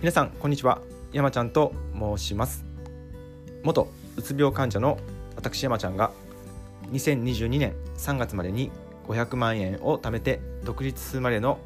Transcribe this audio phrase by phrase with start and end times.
[0.00, 0.80] 皆さんこんにちは。
[1.12, 2.64] 山ちゃんと申します。
[3.62, 3.86] 元
[4.16, 4.96] うつ病患者の
[5.36, 6.10] 私山ちゃんが
[6.90, 8.70] 2022年3月までに
[9.08, 11.58] 500万円を貯めて独立するまでの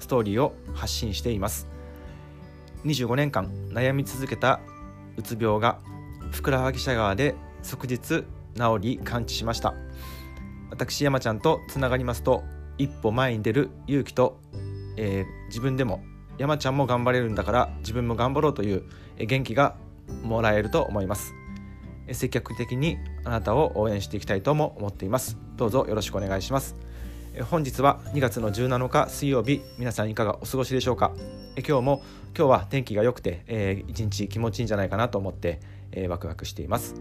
[0.00, 1.66] ストーリーを発信しています。
[2.86, 4.60] 25年間悩み続けた
[5.18, 5.78] うつ病が
[6.32, 8.24] ふくらはぎシャ川で即日治
[8.80, 9.74] り完治しました。
[10.70, 12.44] 私山ちゃんとつながりますと
[12.78, 14.40] 一歩前に出る勇気と、
[14.96, 16.02] えー、自分でも
[16.38, 18.84] 山ちゃんも頑張れるんだから自分も頑張ろうという
[19.18, 19.76] 元気が
[20.22, 21.34] もらえると思います。
[22.12, 25.38] 積極的にあなたを応援していきたいとも思っています。
[25.56, 26.76] どうぞよろしくお願いします。
[27.50, 31.12] 本日は2月の17日水曜日皆さんいかがお過ごしでしょうか。
[31.56, 32.02] 今日も
[32.36, 35.60] 今日は天気が良くて、えー、一日気持ちいいんじゃないかなと思って、
[35.92, 36.94] えー、ワクワクしています、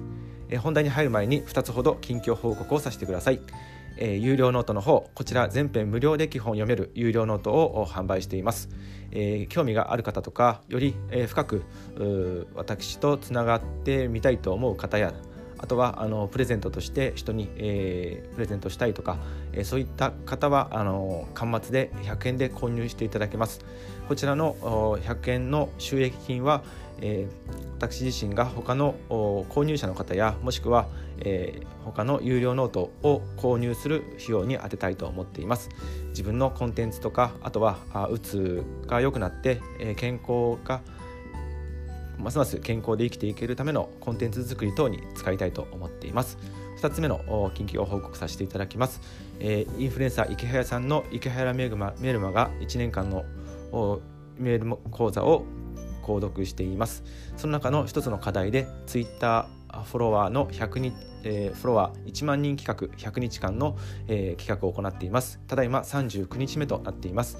[0.49, 3.41] えー、本題に入る前に2つほど近況報告をさせてください。
[3.97, 8.69] えー、有料ノートの方こちら全編無料で基本読める有料ノートを販売しています、
[9.11, 11.63] えー、興味がある方とかより、えー、深く
[12.55, 15.13] 私とつながってみたいと思う方や
[15.63, 19.17] あとはあのプレゼントとして人に、えー、プレゼントしたいとか、
[19.53, 23.63] えー、そういった方はあの端末で100円で購入していただけます。
[24.09, 24.55] こちらの
[25.01, 26.63] 100円の収益金は、
[27.01, 30.87] えー、私自身が他の購入者の方やもしくは、
[31.19, 35.69] えー、他の有料ノートを購入する費用に充てたいと思っています。
[36.09, 40.81] 自分のコンテンツとかあとはあうつが良くなって、え、健康が
[42.17, 46.37] ますます健康で生きていけるためのコンテンツ作り等に使いたいと思っています。
[46.79, 47.19] 2つ目の
[47.55, 48.99] 近況を報告させていただきます、
[49.39, 53.23] え、インフルエンサーイケハヤさんのイケハヤメルマメルマガ1年間の
[54.37, 55.45] メール講座を
[56.03, 57.03] 購読しています。
[57.37, 59.47] その中の一つの課題で Twitter
[59.85, 63.77] フォロワーの100日、えー、フォロワー1万人企画100日間の、
[64.07, 65.39] えー、企画を行っています。
[65.47, 67.37] ただいま39日目となっています、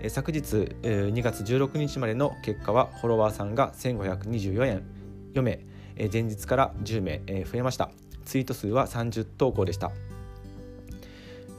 [0.00, 5.04] えー、昨日、えー、2月16日までの結果はフォロワーさんが1524円。
[5.34, 5.58] 4名、
[5.96, 7.90] えー、前日から10名、えー、増えました。
[8.24, 9.92] ツイート数は30投稿でした、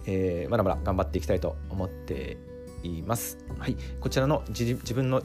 [0.07, 2.38] えー、まだまだ頑張っていきたいと思って
[2.84, 3.38] います。
[3.59, 5.22] はい、こちらの自分の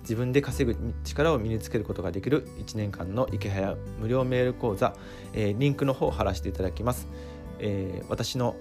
[0.00, 4.94] 自分で稼ぐ力を身につけることができる1年間の池早無料メール講座、
[5.32, 7.08] えー、リンクの方を貼らせていただきます、
[7.58, 8.56] えー、私の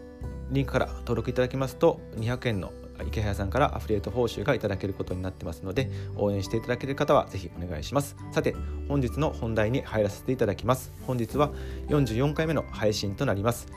[0.52, 2.72] リンクから登録いただきますと200円の
[3.08, 8.16] 池早さんからアフリエイト報酬がいただけることになってますので応援していただける方はぜひお願いします。
[8.32, 8.56] さて
[8.88, 10.92] 本日の本題に入らせていただきます。
[11.08, 11.52] 本日は
[11.88, 13.68] 44回目の配信となります、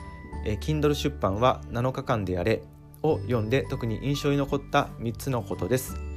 [0.45, 2.63] えー、Kindle 出版は7日間でやれ
[3.01, 6.12] を読んで特に印象に残った3つのことです。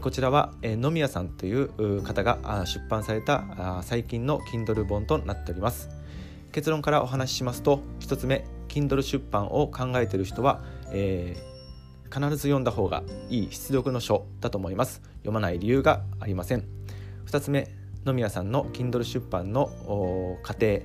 [0.00, 5.88] こちらは野宮さんという方が出版された最近の Kindle 本となっております。
[6.52, 10.62] 結論からお話ししますと1つ目 Kindle 出版を考えている人は、
[10.92, 15.02] えー、必ず読んだ方がいい出力の書だと思います。
[15.18, 16.64] 読まない理由がありません。
[17.26, 17.68] 2つ目
[18.04, 19.70] 野宮さんの Kindle 出版の
[20.42, 20.80] 過程。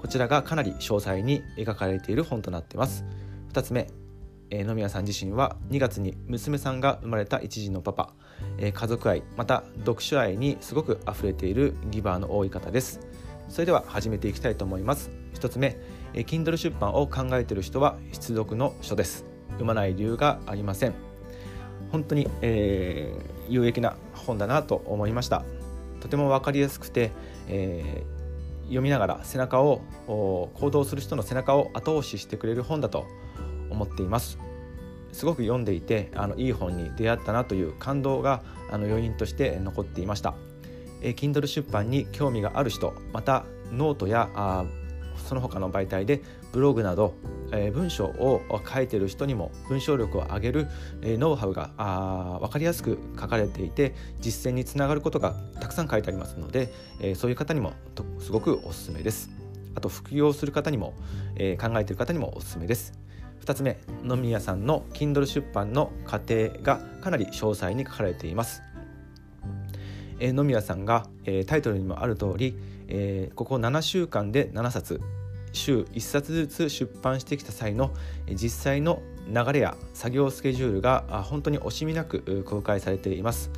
[0.00, 3.04] こちらがかなり詳細に描かれている本となっています。
[3.52, 3.88] 2つ目
[4.54, 8.12] え野宮さん自身は2月に娘さんが生まれた一児のパパ、
[8.58, 13.00] え家族愛また読書愛にすごく溢れているギバーの多い方です。
[13.48, 15.10] それでは始めていきたいと思います。
[15.36, 15.78] 1つ目、
[16.12, 19.24] え Kindle 出版を考えている人は必読の書です。
[19.52, 20.92] 読まない理由がありません。
[21.90, 25.44] 本当に、えー、有益な本だなと思いました。
[26.00, 27.10] とても分かりやすくて、
[27.48, 33.06] えー、読みながら背中を行動する人の背中を後押ししてくれる本だと
[33.72, 34.38] 思っています
[35.12, 40.34] すごく読んでいてあのいい本に出会ったなという感動があの余韻として残っていました、
[41.02, 44.64] えー、Kindle 出版に興味がある人またノートやあ
[45.16, 46.22] その他の媒体で
[46.52, 47.14] ブログなど、
[47.52, 50.66] えー、文章を書いてる人にも文章力を上げる、
[51.02, 57.72] えー、ノウハウがあ分かりやすく書かれていて実践につながることがたくさん書いてありますので、えー、そういう方にも
[58.18, 59.30] すごくおすすめです。
[59.74, 60.92] あと副業する方にも、
[61.36, 62.92] え、考えてる方にもおすすめです。
[63.44, 68.62] 2つ目野宮さんの Kindle 出版の過程がかなり詳細に書かれています、
[70.20, 72.56] えー、野宮さんが、えー、タイトルにもある通り、
[72.86, 75.00] えー、ここ7週間で7冊
[75.52, 77.92] 週1冊ずつ出版してきた際の
[78.28, 83.50] 実際の流れや作業スケジュールが本当に惜しみなく公開されています、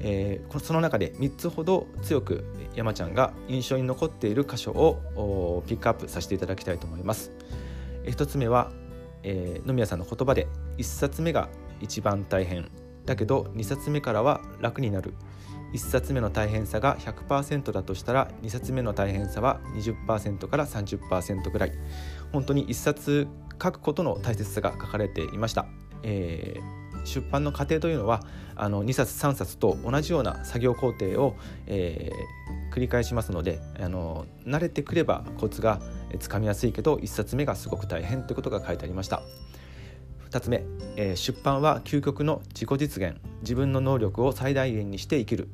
[0.00, 2.44] えー、その中で3つほど強く
[2.74, 7.32] 山ちゃんが印象に残っている箇所をピックアップさせていただきたいと思います。
[8.04, 8.72] 1つ目は
[9.22, 10.46] えー、野宮さんの言葉で
[10.78, 11.48] 1冊目が
[11.80, 12.70] 一番大変
[13.06, 15.14] だけど2冊目からは楽になる。
[15.72, 21.72] 1冊目の大変さが100%だとしたら2冊目の大変さは20%から30%ぐらい。
[22.32, 23.28] 本当に1冊
[23.62, 25.66] 書くことの大切さが書かれていました、
[26.02, 28.22] えー、出版の過程というのは
[28.56, 35.80] あの2冊3冊と同じような作業工程を、えー、繰り返しますのであの慣れてくればコツが
[36.18, 39.22] つかみやすいけど1冊目がすごく大変ということが書いてありました。
[40.30, 40.64] 2つ目、
[40.96, 43.16] えー、出版は究極の自己実現。
[43.42, 45.48] 自分の能力を最大限にして生きる。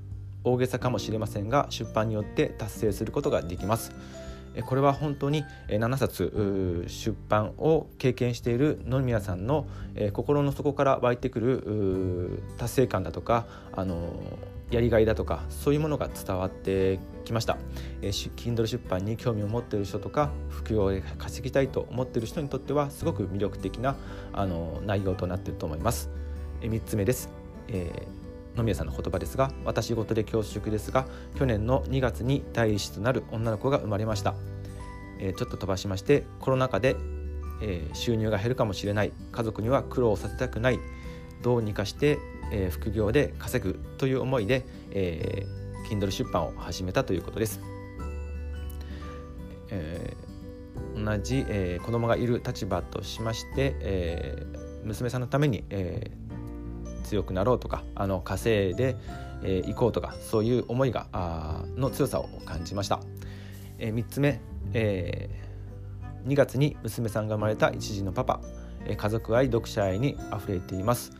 [0.44, 3.92] 大げさかもしれませんが出版によって達成することができます。
[4.64, 9.66] これは本当に7冊出版を経験している野宮さんの
[10.12, 14.14] 心の底から湧いてくる達成感だとかあの
[14.70, 17.56] やりがいだとかそういうものが伝わってきました。
[18.00, 23.96] Kindle 出版に興味を持っている人とか副業で稼ぎたいと思っている人にとってはすごく魅力的な
[24.32, 26.10] あの内容となっていると思います。
[26.62, 27.28] 3つ目です。
[27.68, 28.15] えー、
[28.56, 31.06] 野宮さんの言葉ですが私事で恐縮ですが
[31.38, 34.34] 去年の2月に第一子となる女の子が生まれました、
[35.20, 36.96] えー、ちょっと飛ばしましてコロナ禍で、
[37.62, 39.12] えー、収入が減るかもしれない。
[39.32, 40.78] 家族には苦労させたくない。
[41.42, 42.18] どうにかして
[42.50, 47.60] えー、副業で稼ぐという思いで、えー、Kindle 出版を始めたということです。
[49.70, 56.25] えー、同じ、えー、子供がいる立場としまして、えー、娘さんのために、えー、
[57.06, 58.96] 強くなろうとかあの稼いで、
[59.42, 63.00] えー、こうとかそういう思いがあの強さを感じました。
[63.78, 64.40] えー、3つ目、
[64.72, 68.40] えー、2月に娘さんが生まれた一児のパパ、
[68.84, 71.12] えー、家族愛読者愛にあふれています。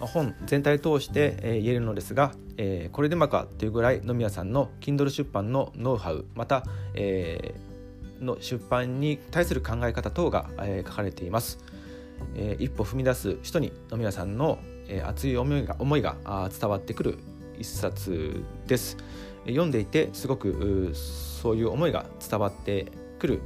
[0.00, 6.64] 本全体通して、え言えるのですが、えこれでもかというぐらい野宮さんの Kindle 出版のノウハウまた、
[6.94, 7.54] え
[8.18, 11.58] の出版に対する考え方等が、え書かれています、
[12.34, 14.58] え一歩踏み出す人に野宮さんの、
[14.90, 16.16] え熱い思いが思いが
[16.60, 17.18] 伝わってくる
[17.58, 18.96] 一冊です。
[19.46, 23.40] 読んでいてすごくそういう思いが伝わってくる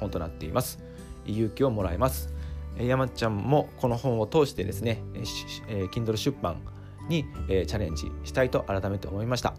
[0.00, 0.82] 本となっています。
[1.26, 2.32] 勇気をもらえます。
[2.78, 5.00] 山ちゃんもこの本を通してですね、
[5.68, 6.56] えー、Kindle 出版
[7.08, 9.54] に、えー、チャレンジしたいと改めて思いました。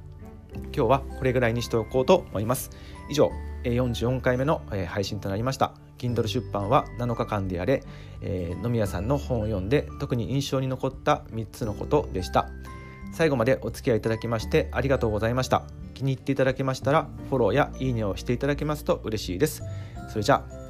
[0.55, 2.71] 今日はこれぐらいにしておこうと思います。
[3.09, 3.31] 以上
[3.63, 5.73] 44回目の配信となりました。
[5.97, 7.83] Kindle 出版は7日間でやれ、
[8.21, 12.49] えー、野宮さんの本を読んで特に印象に残った3つのことでした。
[13.13, 15.63] 最後までお付き合いいただきましてありがとうございました。
[15.93, 19.63] 気に入っていただけましたらフォローやいいねをしていただけますと嬉しいです。
[20.09, 20.64] それじゃあ